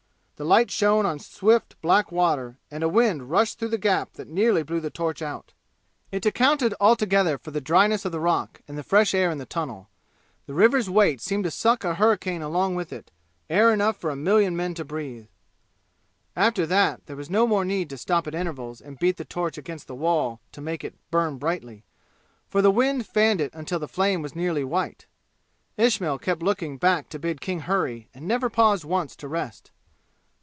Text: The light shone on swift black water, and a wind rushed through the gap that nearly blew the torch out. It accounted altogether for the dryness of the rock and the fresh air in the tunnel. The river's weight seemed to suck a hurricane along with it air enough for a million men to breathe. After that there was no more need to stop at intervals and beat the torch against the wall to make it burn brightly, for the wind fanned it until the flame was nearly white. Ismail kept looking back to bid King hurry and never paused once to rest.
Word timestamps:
The 0.37 0.45
light 0.47 0.71
shone 0.71 1.05
on 1.05 1.19
swift 1.19 1.79
black 1.83 2.11
water, 2.11 2.57
and 2.71 2.81
a 2.83 2.89
wind 2.89 3.29
rushed 3.29 3.59
through 3.59 3.67
the 3.67 3.77
gap 3.77 4.13
that 4.13 4.27
nearly 4.27 4.63
blew 4.63 4.79
the 4.79 4.89
torch 4.89 5.21
out. 5.21 5.53
It 6.11 6.25
accounted 6.25 6.73
altogether 6.79 7.37
for 7.37 7.51
the 7.51 7.61
dryness 7.61 8.05
of 8.05 8.11
the 8.11 8.19
rock 8.19 8.59
and 8.67 8.75
the 8.75 8.81
fresh 8.81 9.13
air 9.13 9.29
in 9.29 9.37
the 9.37 9.45
tunnel. 9.45 9.87
The 10.47 10.55
river's 10.55 10.89
weight 10.89 11.21
seemed 11.21 11.43
to 11.43 11.51
suck 11.51 11.83
a 11.83 11.93
hurricane 11.93 12.41
along 12.41 12.73
with 12.73 12.91
it 12.91 13.11
air 13.51 13.71
enough 13.71 13.97
for 13.97 14.09
a 14.09 14.15
million 14.15 14.55
men 14.55 14.73
to 14.73 14.83
breathe. 14.83 15.27
After 16.35 16.65
that 16.65 17.05
there 17.05 17.15
was 17.15 17.29
no 17.29 17.45
more 17.45 17.63
need 17.63 17.87
to 17.91 17.97
stop 17.99 18.25
at 18.25 18.33
intervals 18.33 18.81
and 18.81 18.97
beat 18.97 19.17
the 19.17 19.23
torch 19.25 19.59
against 19.59 19.85
the 19.85 19.93
wall 19.93 20.41
to 20.53 20.59
make 20.59 20.83
it 20.83 20.95
burn 21.11 21.37
brightly, 21.37 21.85
for 22.49 22.63
the 22.63 22.71
wind 22.71 23.05
fanned 23.05 23.41
it 23.41 23.53
until 23.53 23.77
the 23.77 23.87
flame 23.87 24.23
was 24.23 24.35
nearly 24.35 24.63
white. 24.63 25.05
Ismail 25.77 26.17
kept 26.17 26.41
looking 26.41 26.79
back 26.79 27.09
to 27.09 27.19
bid 27.19 27.41
King 27.41 27.59
hurry 27.59 28.09
and 28.11 28.27
never 28.27 28.49
paused 28.49 28.83
once 28.85 29.15
to 29.17 29.27
rest. 29.27 29.69